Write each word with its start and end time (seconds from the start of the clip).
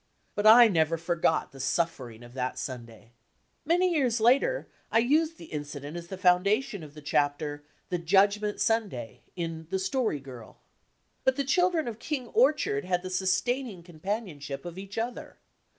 But 0.33 0.47
I 0.47 0.67
never 0.67 0.97
forgot 0.97 1.51
the 1.51 1.59
suffering 1.59 2.23
of 2.23 2.33
that 2.33 2.57
Sunday. 2.57 3.11
Many 3.65 3.93
years 3.93 4.19
later 4.19 4.67
I 4.91 4.97
used 4.97 5.37
the 5.37 5.45
incident 5.53 5.95
as 5.95 6.07
the 6.07 6.17
foundation 6.17 6.81
of 6.81 6.95
the 6.95 7.03
chapter 7.03 7.63
"The 7.89 7.99
Judgment 7.99 8.59
Sunday" 8.59 9.21
in 9.35 9.67
The 9.69 9.77
Story 9.77 10.19
Girl. 10.19 10.57
But 11.23 11.35
the 11.35 11.43
children 11.43 11.87
of 11.87 11.99
King 11.99 12.29
Orchard 12.29 12.83
had 12.83 13.03
the 13.03 13.11
sustaining 13.11 13.83
com 13.83 13.99
panionship 13.99 14.65
of 14.65 14.79
each 14.79 14.97
other. 14.97 15.37